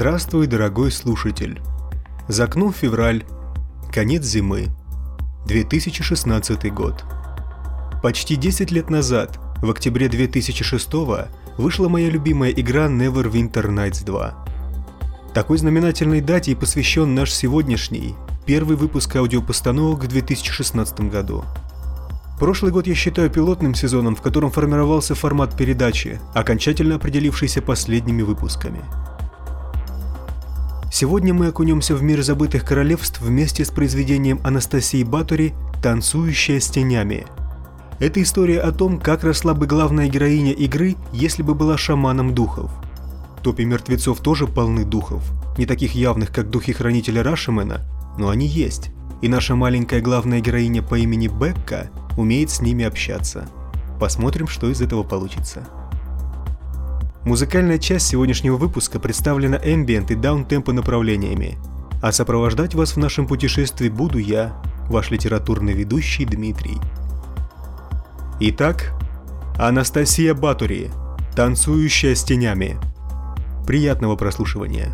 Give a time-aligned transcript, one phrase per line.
[0.00, 1.60] Здравствуй, дорогой слушатель.
[2.26, 3.22] За окном февраль,
[3.92, 4.68] конец зимы,
[5.46, 7.04] 2016 год.
[8.02, 10.88] Почти 10 лет назад, в октябре 2006
[11.58, 14.46] вышла моя любимая игра Neverwinter Nights 2.
[15.34, 18.14] Такой знаменательной дате и посвящен наш сегодняшний,
[18.46, 21.44] первый выпуск аудиопостановок в 2016 году.
[22.38, 28.80] Прошлый год я считаю пилотным сезоном, в котором формировался формат передачи, окончательно определившийся последними выпусками–
[30.92, 37.26] Сегодня мы окунемся в мир забытых королевств вместе с произведением Анастасии Батори «Танцующая с тенями».
[38.00, 42.72] Это история о том, как росла бы главная героиня игры, если бы была шаманом духов.
[43.42, 45.22] Топи мертвецов тоже полны духов,
[45.56, 47.82] не таких явных, как духи хранителя Рашимена,
[48.18, 48.90] но они есть,
[49.22, 53.48] и наша маленькая главная героиня по имени Бекка умеет с ними общаться.
[54.00, 55.68] Посмотрим, что из этого получится.
[57.24, 61.58] Музыкальная часть сегодняшнего выпуска представлена ambient и даунтемпо направлениями,
[62.02, 64.56] а сопровождать вас в нашем путешествии буду я,
[64.88, 66.78] ваш литературный ведущий Дмитрий.
[68.40, 68.94] Итак,
[69.58, 70.90] Анастасия Батури,
[71.36, 72.78] танцующая с тенями.
[73.66, 74.90] Приятного прослушивания.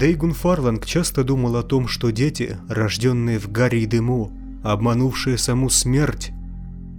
[0.00, 4.32] Дейгун Фарланг часто думал о том, что дети, рожденные в гаре и дыму,
[4.64, 6.32] обманувшие саму смерть,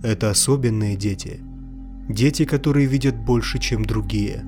[0.03, 1.39] это особенные дети.
[2.07, 4.43] Дети, которые видят больше, чем другие.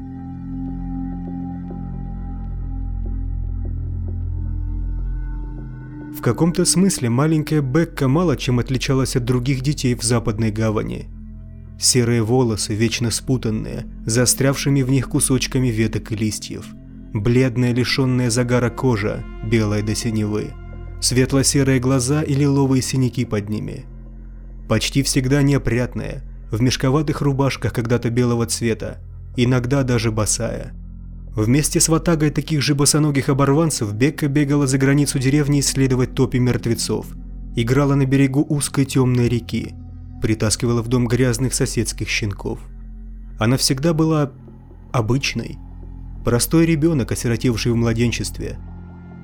[6.15, 11.07] В каком-то смысле маленькая Бекка мало чем отличалась от других детей в Западной Гавани.
[11.79, 16.67] Серые волосы, вечно спутанные, застрявшими в них кусочками веток и листьев–
[17.13, 20.51] Бледная, лишенная загара кожа, белая до синевы.
[20.99, 23.85] Светло-серые глаза и лиловые синяки под ними.
[24.67, 28.97] Почти всегда неопрятная, в мешковатых рубашках когда-то белого цвета,
[29.35, 30.73] иногда даже босая.
[31.35, 37.07] Вместе с ватагой таких же босоногих оборванцев Бекка бегала за границу деревни исследовать топи мертвецов,
[37.55, 39.75] играла на берегу узкой темной реки,
[40.21, 42.59] притаскивала в дом грязных соседских щенков.
[43.37, 44.31] Она всегда была
[44.91, 45.57] обычной,
[46.23, 48.57] Простой ребенок, осиротевший в младенчестве.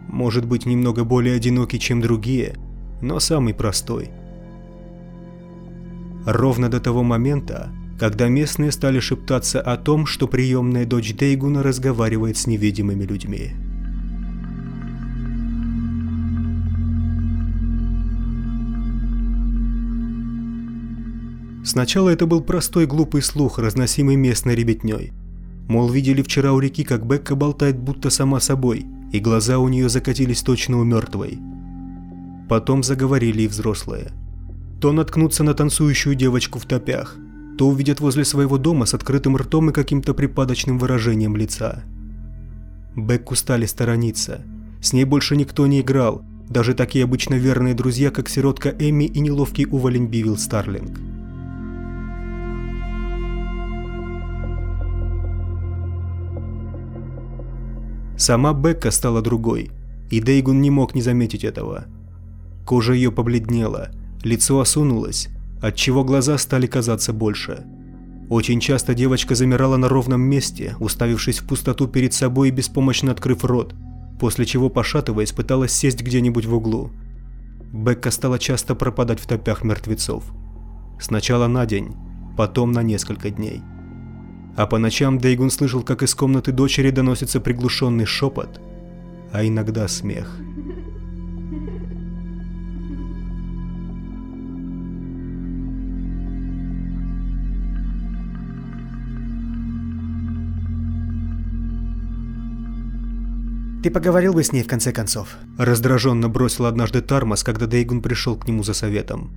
[0.09, 2.55] Может быть, немного более одинокий, чем другие,
[3.01, 4.09] но самый простой.
[6.25, 12.37] Ровно до того момента, когда местные стали шептаться о том, что приемная дочь Дейгуна разговаривает
[12.37, 13.51] с невидимыми людьми.
[21.63, 25.13] Сначала это был простой глупый слух, разносимый местной ребятней.
[25.69, 29.87] Мол, видели вчера у реки, как Бекка болтает будто сама собой, и глаза у нее
[29.87, 31.37] закатились точно у мертвой.
[32.49, 34.11] Потом заговорили и взрослые.
[34.81, 37.15] То наткнутся на танцующую девочку в топях,
[37.59, 41.83] то увидят возле своего дома с открытым ртом и каким-то припадочным выражением лица.
[42.95, 44.41] Бекку стали сторониться.
[44.81, 49.19] С ней больше никто не играл, даже такие обычно верные друзья, как сиротка Эми и
[49.19, 51.08] неловкий уволень Бивил Старлинг.
[58.19, 59.71] Сама Бекка стала другой,
[60.09, 61.85] и Дейгун не мог не заметить этого.
[62.65, 63.91] Кожа ее побледнела,
[64.25, 65.29] лицо осунулось,
[65.61, 67.63] отчего глаза стали казаться больше.
[68.29, 73.45] Очень часто девочка замирала на ровном месте, уставившись в пустоту перед собой и беспомощно открыв
[73.45, 73.73] рот,
[74.19, 76.91] после чего, пошатываясь, пыталась сесть где-нибудь в углу.
[77.71, 80.25] Бекка стала часто пропадать в топях мертвецов.
[80.99, 81.95] Сначала на день,
[82.35, 83.61] потом на несколько дней
[84.55, 88.59] а по ночам Дейгун слышал, как из комнаты дочери доносится приглушенный шепот,
[89.31, 90.35] а иногда смех.
[103.81, 105.37] Ты поговорил бы с ней в конце концов.
[105.57, 109.31] Раздраженно бросил однажды Тармас, когда Дейгун пришел к нему за советом.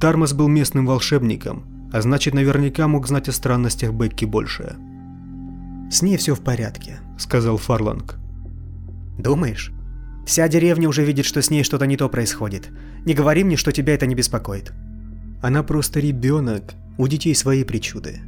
[0.00, 4.74] Тармас был местным волшебником, а значит наверняка мог знать о странностях Бекки больше.
[5.92, 8.16] «С ней все в порядке»,— сказал Фарланг.
[9.16, 9.70] «Думаешь?
[10.26, 12.68] Вся деревня уже видит, что с ней что-то не то происходит.
[13.04, 14.72] Не говори мне, что тебя это не беспокоит».
[15.40, 16.74] «Она просто ребенок.
[16.98, 18.22] У детей свои причуды».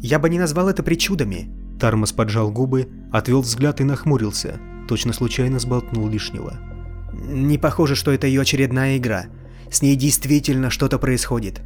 [0.00, 1.50] «Я бы не назвал это причудами».
[1.78, 6.58] Тармас поджал губы, отвел взгляд и нахмурился, точно случайно сболтнул лишнего.
[7.12, 9.26] Не похоже, что это ее очередная игра.
[9.70, 11.60] С ней действительно что-то происходит.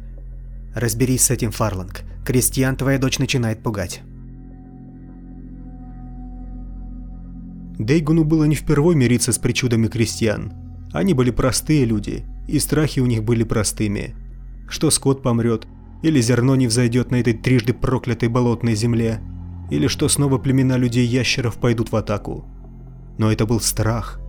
[0.77, 2.03] Разберись с этим, Фарланг.
[2.25, 4.01] Крестьян твоя дочь начинает пугать.
[7.79, 10.53] Дейгуну было не впервой мириться с причудами крестьян.
[10.93, 14.15] Они были простые люди, и страхи у них были простыми.
[14.69, 15.67] Что скот помрет,
[16.03, 19.19] или зерно не взойдет на этой трижды проклятой болотной земле,
[19.71, 22.45] или что снова племена людей-ящеров пойдут в атаку
[23.17, 24.19] но это был страх.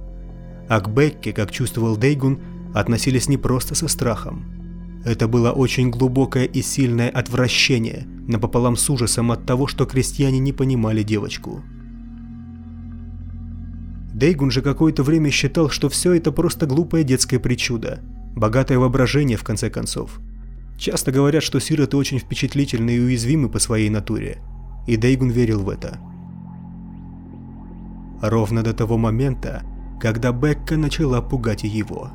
[0.68, 2.40] А к Бекке, как чувствовал Дейгун,
[2.74, 4.57] относились не просто со страхом.
[5.08, 10.52] Это было очень глубокое и сильное отвращение, напополам с ужасом от того, что крестьяне не
[10.52, 11.62] понимали девочку.
[14.12, 18.00] Дейгун же какое-то время считал, что все это просто глупое детское причуда,
[18.36, 20.20] богатое воображение в конце концов.
[20.76, 24.42] Часто говорят, что сироты очень впечатлительны и уязвимы по своей натуре,
[24.86, 25.98] и Дейгун верил в это
[28.20, 29.62] ровно до того момента,
[30.00, 32.10] когда Бекка начала пугать его.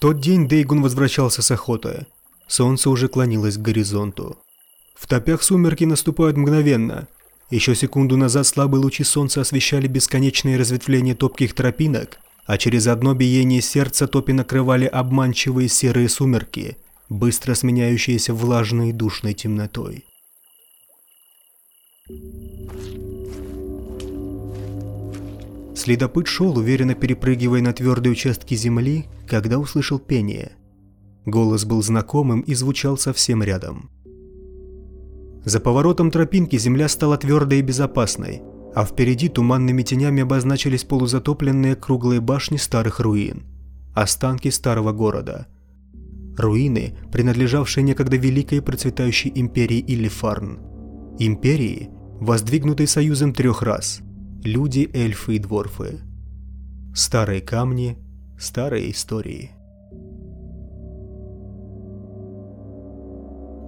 [0.00, 2.06] Тот день Дейгун возвращался с охоты.
[2.48, 4.38] Солнце уже клонилось к горизонту.
[4.94, 7.06] В топях сумерки наступают мгновенно.
[7.50, 13.60] Еще секунду назад слабые лучи солнца освещали бесконечные разветвления топких тропинок, а через одно биение
[13.60, 16.78] сердца топи накрывали обманчивые серые сумерки,
[17.10, 20.04] быстро сменяющиеся влажной и душной темнотой.
[25.80, 30.52] Следопыт шел, уверенно перепрыгивая на твердые участки земли, когда услышал пение.
[31.24, 33.88] Голос был знакомым и звучал совсем рядом.
[35.42, 38.42] За поворотом тропинки земля стала твердой и безопасной,
[38.74, 43.44] а впереди туманными тенями обозначились полузатопленные круглые башни старых руин.
[43.94, 45.46] Останки старого города.
[46.36, 50.58] Руины, принадлежавшие некогда великой процветающей империи Иллифарн.
[51.18, 51.88] Империи,
[52.20, 54.02] воздвигнутой союзом трех рас–
[54.44, 56.00] Люди, эльфы и дворфы.
[56.94, 57.98] Старые камни,
[58.38, 59.50] старые истории.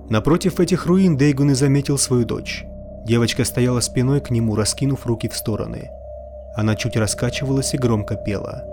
[0.08, 2.64] Напротив этих руин Дейгун и заметил свою дочь.
[3.04, 5.90] Девочка стояла спиной к нему, раскинув руки в стороны.
[6.56, 8.64] Она чуть раскачивалась и громко пела.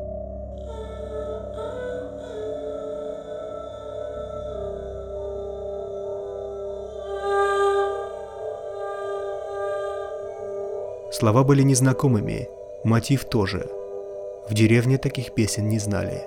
[11.20, 12.48] Слова были незнакомыми,
[12.86, 13.68] мотив тоже.
[14.50, 16.24] В деревне таких песен не знали.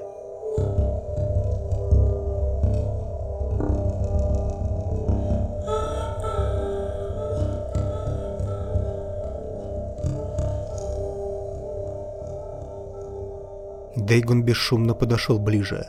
[13.96, 15.86] Дейгун бесшумно подошел ближе.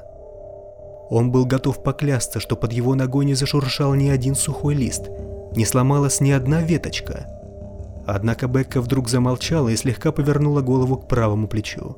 [1.09, 5.09] Он был готов поклясться, что под его ногой не зашуршал ни один сухой лист,
[5.57, 7.27] не сломалась ни одна веточка–
[8.05, 11.97] Однако Бекка вдруг замолчала и слегка повернула голову к правому плечу.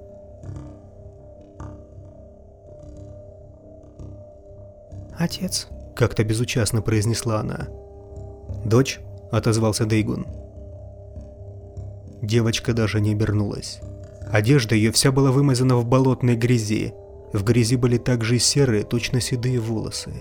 [5.17, 7.67] «Отец»,— как-то безучастно произнесла она.
[8.65, 8.99] «Дочь?»—
[9.31, 10.27] отозвался Дейгун.
[12.21, 13.79] Девочка даже не обернулась.
[14.31, 16.93] Одежда ее вся была вымазана в болотной грязи.
[17.33, 20.13] В грязи были также и серые, точно седые волосы.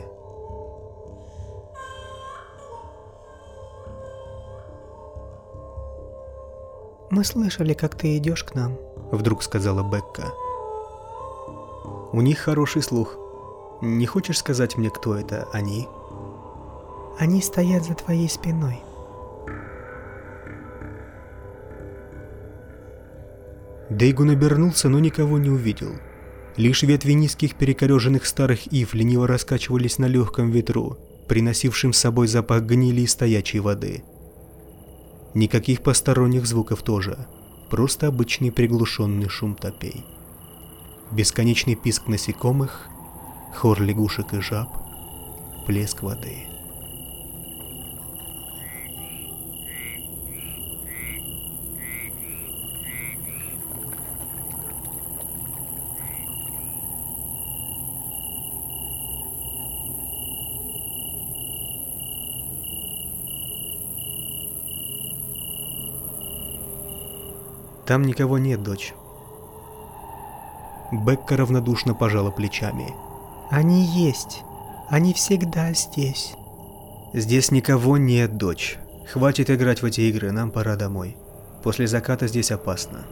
[7.14, 8.76] «Мы слышали, как ты идешь к нам»,—
[9.12, 10.33] вдруг сказала Бекка.
[12.12, 13.16] «У них хороший слух.
[13.80, 15.87] Не хочешь сказать мне, кто это они?»
[17.21, 18.80] «Они стоят за твоей спиной».
[23.90, 25.92] Дейгун обернулся, но никого не увидел.
[26.56, 32.64] Лишь ветви низких перекореженных старых ив лениво раскачивались на легком ветру, приносившим с собой запах
[32.64, 34.02] гнили и стоячей воды.
[35.35, 37.26] Никаких посторонних звуков тоже.
[37.69, 40.05] Просто обычный приглушенный шум топей.
[41.11, 42.87] Бесконечный писк насекомых,
[43.55, 44.69] хор лягушек и жаб,
[45.67, 46.53] плеск воды.
[67.87, 68.95] Там никого нет, дочь.
[70.93, 72.95] Бекка равнодушно пожала плечами.
[73.50, 74.43] Они есть.
[74.88, 76.35] Они всегда здесь.
[77.12, 78.79] Здесь никого нет, дочь.
[79.11, 81.17] Хватит играть в эти игры, нам пора домой.
[81.62, 83.05] После заката здесь опасно.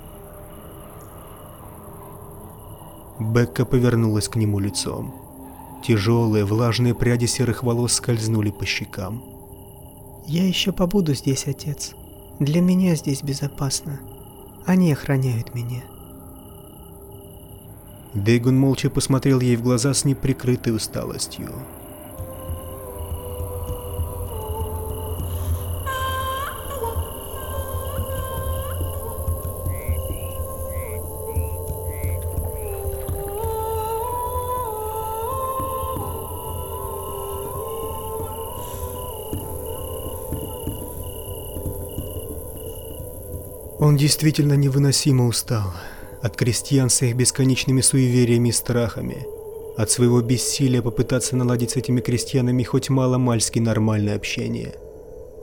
[3.21, 5.15] Бекка повернулась к нему лицом.
[5.85, 9.23] Тяжелые, влажные пряди серых волос скользнули по щекам.
[10.27, 11.95] «Я еще побуду здесь, отец.
[12.39, 14.01] Для меня здесь безопасно.
[14.67, 15.83] Они охраняют меня».
[18.15, 21.51] Дейгун молча посмотрел ей в глаза с неприкрытой усталостью.
[43.93, 45.75] Он действительно невыносимо устал
[46.23, 49.27] от крестьян с их бесконечными суевериями и страхами,
[49.77, 54.77] от своего бессилия попытаться наладить с этими крестьянами хоть мало-мальски нормальное общение.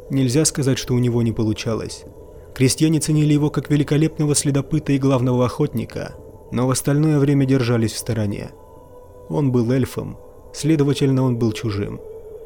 [0.09, 2.05] Нельзя сказать, что у него не получалось.
[2.55, 6.15] Крестьяне ценили его как великолепного следопыта и главного охотника,
[6.51, 8.49] но в остальное время держались в стороне.
[9.29, 10.17] Он был эльфом,
[10.55, 12.01] следовательно, он был чужим.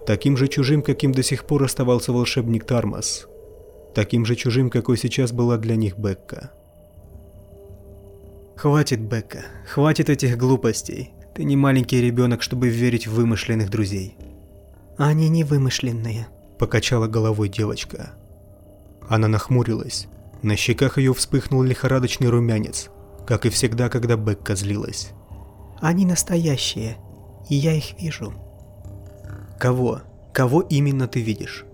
[0.05, 3.25] Таким же чужим, каким до сих пор оставался волшебник Тармас.
[3.94, 6.52] Таким же чужим, какой сейчас была для них Бекка.
[8.56, 11.12] Хватит, Бекка, хватит этих глупостей.
[11.36, 14.16] Ты не маленький ребенок, чтобы верить в вымышленных друзей.
[14.98, 16.28] Они не вымышленные.
[16.60, 18.12] Покачала головой девочка.
[19.10, 20.08] Она нахмурилась.
[20.42, 22.90] На щеках ее вспыхнул лихорадочный румянец,
[23.26, 25.12] как и всегда, когда Бекка злилась.
[25.82, 26.98] Они настоящие,
[27.50, 28.34] и я их вижу.
[29.60, 30.02] Кого?
[30.34, 31.66] Кого именно ты видишь?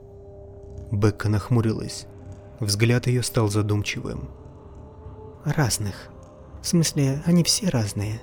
[0.92, 2.08] Бекка нахмурилась.
[2.60, 4.30] Взгляд ее стал задумчивым.
[5.46, 6.10] Разных.
[6.62, 8.22] В смысле, они все разные.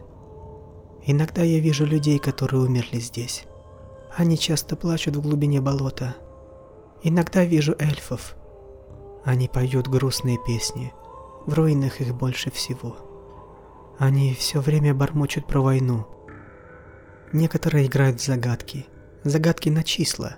[1.07, 3.45] Иногда я вижу людей, которые умерли здесь.
[4.15, 6.17] Они часто плачут в глубине болота.
[7.03, 8.37] Иногда вижу эльфов.
[9.25, 10.93] Они поют грустные песни.
[11.47, 12.97] В руинах их больше всего.
[13.99, 16.07] Они все время бормочут про войну.
[17.33, 18.87] Некоторые играют в загадки.
[19.25, 20.37] Загадки на числа.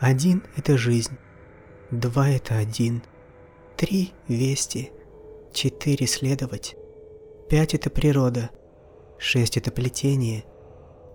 [0.00, 1.16] Один– это жизнь.
[1.90, 3.02] Два– это один.
[3.76, 4.92] Три– вести.
[5.52, 6.76] Четыре– следовать.
[7.48, 8.50] Пять– это природа.
[9.18, 10.44] Шесть– это плетение.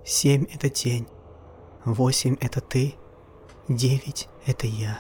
[0.06, 1.08] Семь– это тень.
[1.86, 2.96] Восемь– это ты.
[3.70, 5.00] Девять– это я.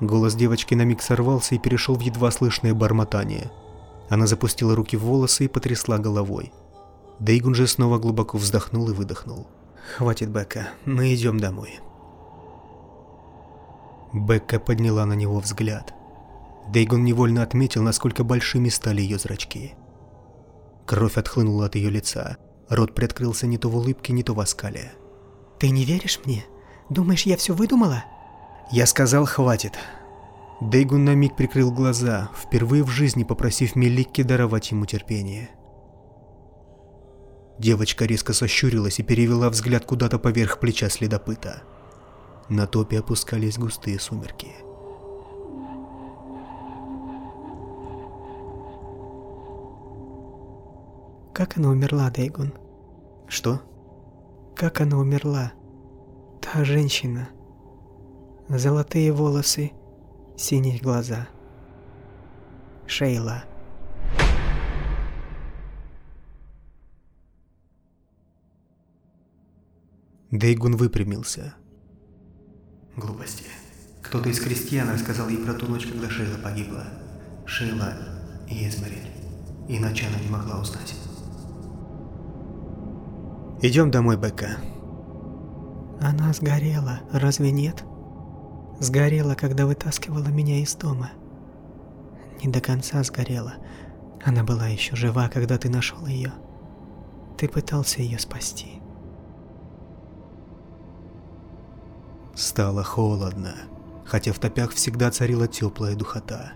[0.00, 3.52] Голос девочки на миг сорвался и перешел в едва слышное бормотание.
[4.08, 6.52] Она запустила руки в волосы и потрясла головой.
[7.20, 9.46] Дейгун же снова глубоко вздохнул и выдохнул.
[9.96, 11.78] «Хватит, Бекка, мы идем домой».
[14.14, 15.92] Бекка подняла на него взгляд.
[16.68, 19.74] Дейгон невольно отметил, насколько большими стали ее зрачки.
[20.86, 22.36] Кровь отхлынула от ее лица.
[22.68, 24.92] Рот приоткрылся не то в улыбке, не то в оскале.
[25.58, 26.46] «Ты не веришь мне?
[26.88, 28.04] Думаешь, я все выдумала?»
[28.70, 29.72] «Я сказал, хватит».
[30.60, 35.50] Дейгун на миг прикрыл глаза, впервые в жизни попросив Меликки даровать ему терпение.
[37.58, 41.62] Девочка резко сощурилась и перевела взгляд куда-то поверх плеча следопыта.
[42.50, 44.52] На топе опускались густые сумерки.
[51.32, 52.52] Как она умерла, Дейгун?
[53.28, 53.62] Что?
[54.54, 55.52] Как она умерла?
[56.42, 57.30] Та женщина.
[58.48, 59.72] Золотые волосы,
[60.36, 61.28] синие глаза.
[62.86, 63.44] Шейла.
[70.30, 71.54] Дейгун выпрямился.
[72.96, 73.44] Глупости.
[74.02, 76.84] Кто-то из крестьян рассказал ей про ту ночь, когда Шейла погибла.
[77.44, 77.94] Шейла
[78.48, 79.10] и Эзмериль.
[79.68, 80.94] Иначе она не могла узнать.
[83.62, 84.58] Идем домой, Бекка.
[86.00, 87.82] Она сгорела, разве нет?
[88.78, 91.10] Сгорела, когда вытаскивала меня из дома.
[92.42, 93.54] Не до конца сгорела.
[94.22, 96.32] Она была еще жива, когда ты нашел ее.
[97.38, 98.83] Ты пытался ее спасти.
[102.34, 103.54] Стало холодно,
[104.04, 106.52] хотя в топях всегда царила теплая духота.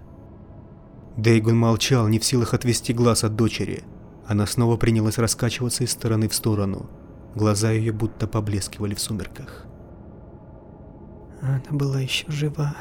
[1.16, 3.84] Дейгун молчал, не в силах отвести глаз от дочери.
[4.26, 6.88] Она снова принялась раскачиваться из стороны в сторону.
[7.34, 9.66] Глаза ее будто поблескивали в сумерках.
[11.40, 12.74] Она была еще жива.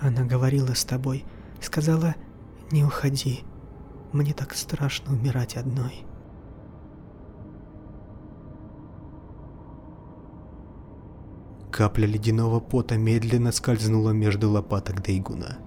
[0.00, 1.24] Она говорила с тобой.
[1.60, 2.14] Сказала,
[2.70, 3.40] не уходи.
[4.12, 6.04] Мне так страшно умирать одной.
[11.78, 15.58] Капля ледяного пота медленно скользнула между лопаток Дейгуна.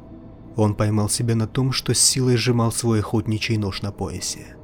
[0.58, 4.58] Он поймал себя на том, что с силой сжимал свой охотничий нож на поясе.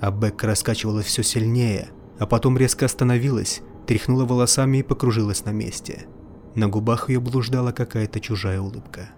[0.00, 6.08] А Бекка раскачивалась все сильнее, а потом резко остановилась, тряхнула волосами и покружилась на месте.
[6.56, 9.10] На губах ее блуждала какая-то чужая улыбка.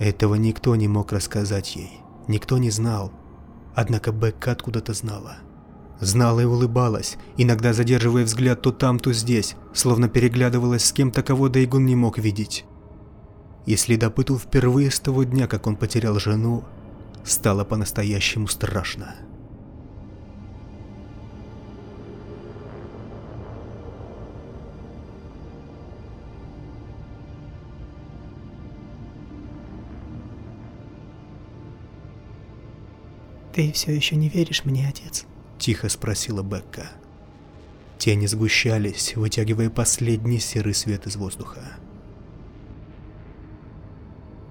[0.00, 3.12] Этого никто не мог рассказать ей, никто не знал.
[3.76, 5.36] Однако Бекка откуда-то знала.
[6.04, 11.48] Знала и улыбалась, иногда задерживая взгляд то там, то здесь, словно переглядывалась с кем-то, кого
[11.48, 12.66] Дайгун не мог видеть.
[13.64, 16.62] И следопыту впервые с того дня, как он потерял жену,
[17.24, 19.14] стало по-настоящему страшно.
[33.54, 35.24] Ты все еще не веришь мне, отец?
[35.64, 36.90] Тихо спросила Бекка.
[37.96, 41.62] Тени сгущались, вытягивая последний серый свет из воздуха.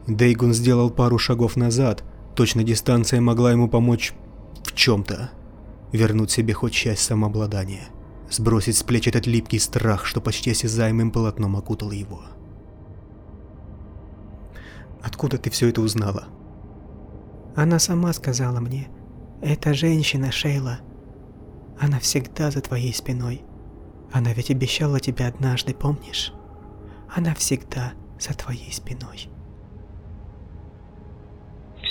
[0.07, 2.03] Дейгун сделал пару шагов назад,
[2.35, 4.13] точно дистанция могла ему помочь
[4.63, 5.29] в чем-то.
[5.91, 7.89] Вернуть себе хоть часть самообладания.
[8.31, 12.23] Сбросить с плеч этот липкий страх, что почти осязаемым полотном окутал его.
[15.03, 16.23] Откуда ты все это узнала?
[17.55, 18.89] Она сама сказала мне.
[19.43, 20.79] Это женщина, Шейла.
[21.79, 23.43] Она всегда за твоей спиной.
[24.11, 26.33] Она ведь обещала тебе однажды, помнишь?
[27.13, 29.29] Она всегда за твоей спиной.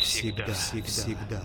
[0.01, 1.43] Всегда, всегда, всегда.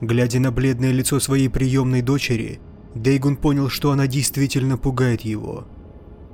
[0.00, 2.60] Глядя на бледное лицо своей приемной дочери,
[2.94, 5.66] Дейгун понял, что она действительно пугает его.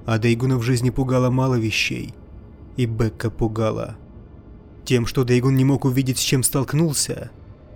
[0.07, 2.14] А Дейгуна в жизни пугало мало вещей.
[2.77, 3.96] И Бекка пугала.
[4.85, 7.31] Тем, что Дейгун не мог увидеть, с чем столкнулся,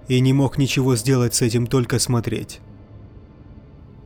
[0.09, 2.61] и не мог ничего сделать с этим, только смотреть.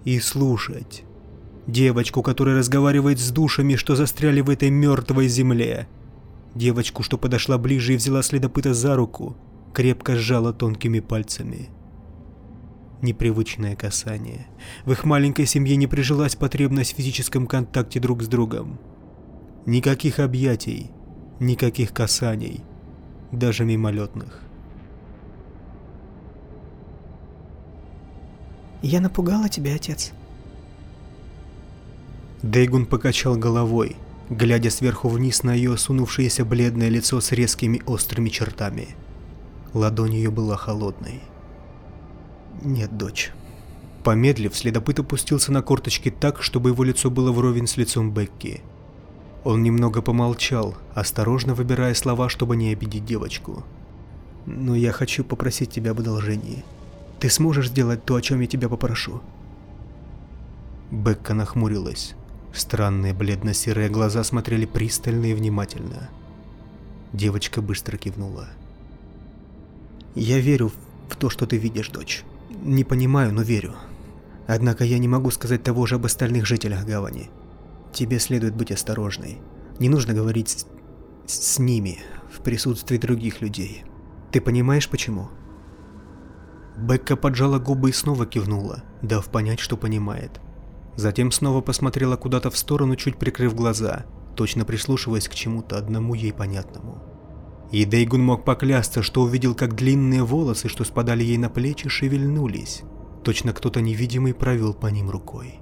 [0.04, 1.04] И слушать.
[1.66, 5.88] Девочку, которая разговаривает с душами, что застряли в этой мертвой земле.
[6.54, 9.36] Девочку, что подошла ближе и взяла следопыта за руку,
[9.72, 11.68] крепко сжала тонкими пальцами.
[13.02, 14.46] Непривычное касание.
[14.84, 18.78] В их маленькой семье не прижилась потребность в физическом контакте друг с другом.
[19.64, 20.90] Никаких объятий,
[21.38, 22.62] никаких касаний,
[23.32, 24.49] даже мимолетных.
[28.82, 30.12] Я напугала тебя, отец.
[32.42, 33.96] Дейгун покачал головой,
[34.30, 38.96] глядя сверху вниз на ее сунувшееся бледное лицо с резкими острыми чертами.
[39.74, 41.20] Ладонь ее была холодной.
[42.62, 43.32] Нет, дочь.
[44.02, 48.62] Помедлив, следопыт опустился на корточки так, чтобы его лицо было вровень с лицом Бекки.
[49.44, 53.64] Он немного помолчал, осторожно выбирая слова, чтобы не обидеть девочку.
[54.46, 56.64] «Но я хочу попросить тебя об одолжении.
[57.20, 59.20] Ты сможешь сделать то, о чем я тебя попрошу?»
[60.90, 62.14] Бекка нахмурилась.
[62.52, 66.08] Странные бледно-серые глаза смотрели пристально и внимательно.
[67.12, 68.48] Девочка быстро кивнула.
[70.14, 70.72] «Я верю
[71.08, 72.24] в то, что ты видишь, дочь.
[72.62, 73.74] Не понимаю, но верю.
[74.46, 77.30] Однако я не могу сказать того же об остальных жителях гавани.
[77.92, 79.38] Тебе следует быть осторожной.
[79.78, 80.66] Не нужно говорить с,
[81.32, 81.98] с ними
[82.32, 83.84] в присутствии других людей.
[84.32, 85.28] Ты понимаешь почему?»
[86.80, 90.40] Бекка поджала губы и снова кивнула, дав понять, что понимает.
[90.96, 96.32] Затем снова посмотрела куда-то в сторону, чуть прикрыв глаза, точно прислушиваясь к чему-то одному ей
[96.32, 97.02] понятному.
[97.70, 102.82] И Дейгун мог поклясться, что увидел, как длинные волосы, что спадали ей на плечи, шевельнулись.
[103.22, 105.60] Точно кто-то невидимый провел по ним рукой.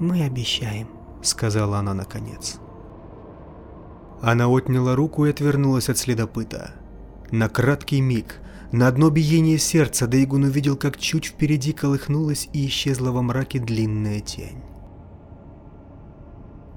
[0.00, 0.88] «Мы обещаем»,—
[1.22, 2.58] сказала она наконец.
[4.20, 6.79] Она отняла руку и отвернулась от следопыта.
[7.30, 8.40] На краткий миг,
[8.72, 14.20] на одно биение сердца Дейгун увидел, как чуть впереди колыхнулась и исчезла во мраке длинная
[14.20, 14.62] тень.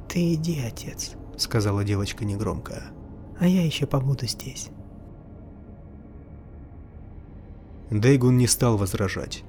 [0.09, 2.83] «Ты иди, отец»,— сказала девочка негромко.
[3.39, 4.69] «А я еще побуду здесь».
[7.89, 9.43] Дейгун не стал возражать.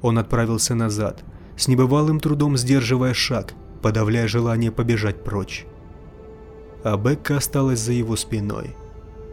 [0.00, 1.24] Он отправился назад,
[1.56, 5.66] с небывалым трудом сдерживая шаг, подавляя желание побежать прочь.
[6.84, 8.76] А Бекка осталась за его спиной—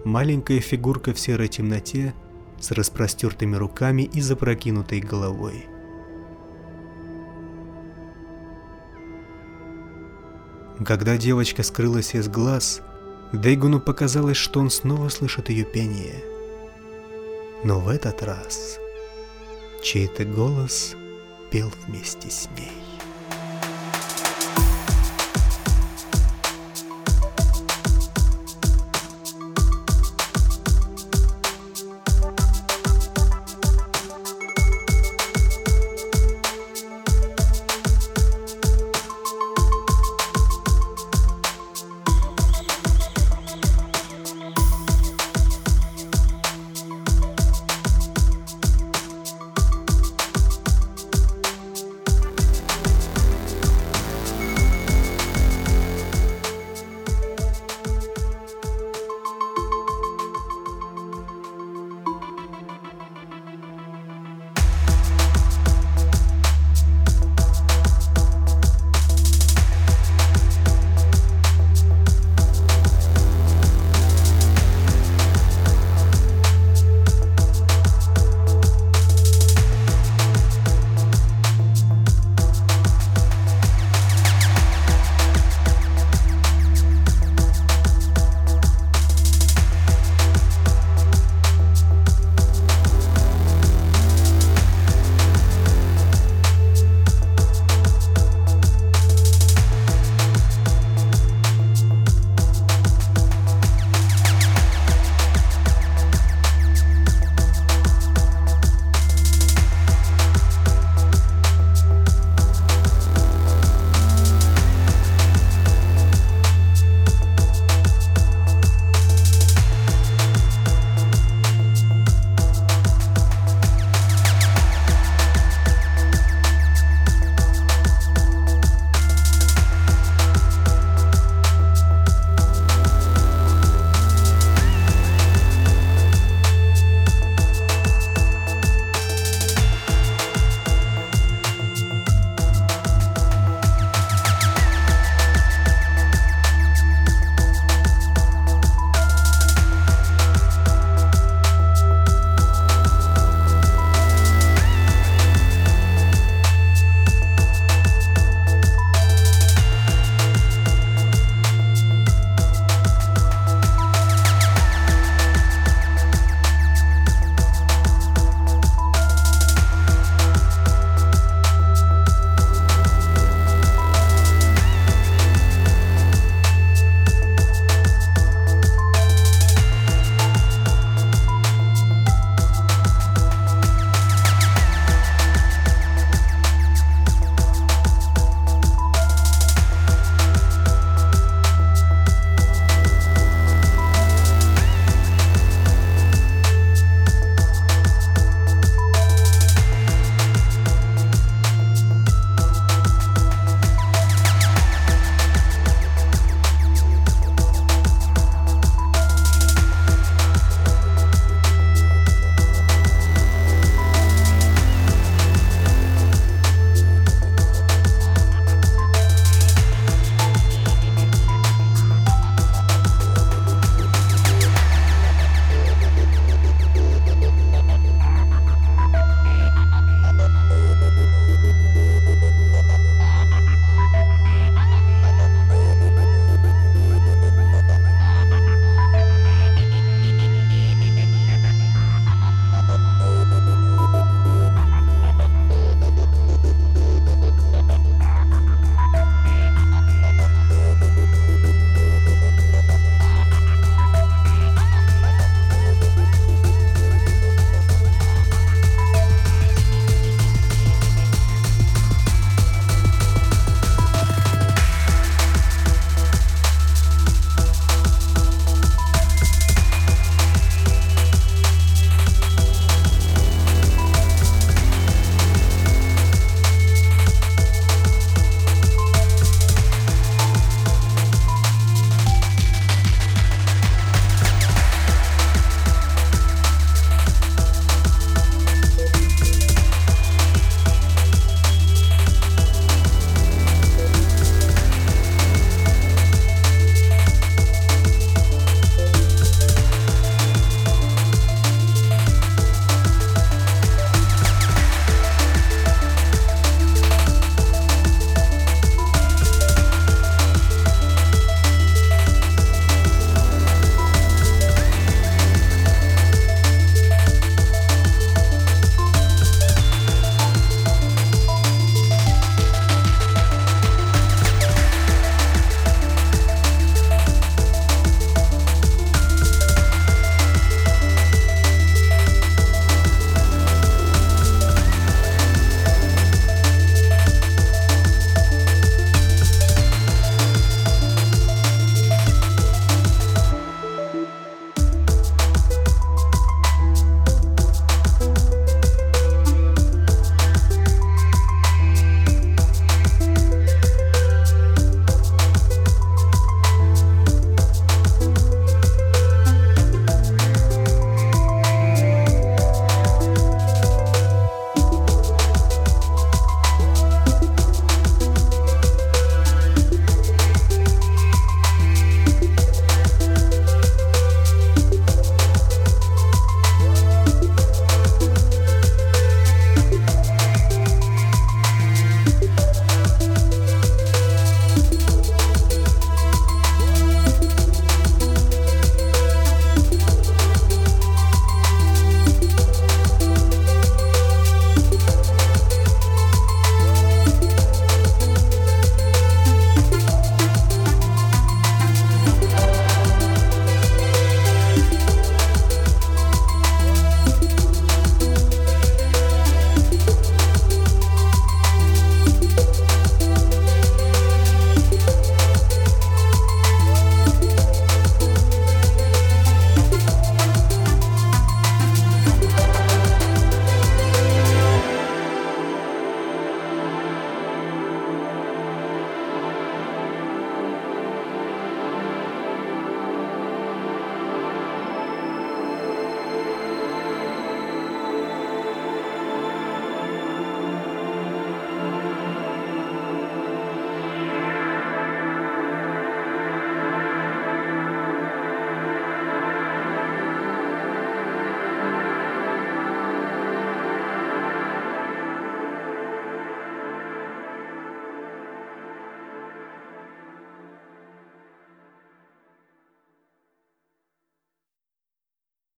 [0.04, 2.14] маленькая фигурка в серой темноте
[2.60, 5.66] с распростертыми руками и запрокинутой головой.
[10.86, 12.82] Когда девочка скрылась из глаз,
[13.32, 16.24] Дейгуну показалось, что он снова слышит ее пение.
[17.64, 18.80] Но в этот раз
[19.82, 20.96] чей-то голос
[21.52, 22.93] пел вместе с ней.